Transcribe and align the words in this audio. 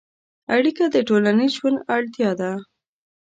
اړیکه 0.55 0.83
د 0.89 0.95
ټولنیز 1.07 1.51
ژوند 1.59 1.77
اړتیا 1.95 2.31
ده. 2.39 2.51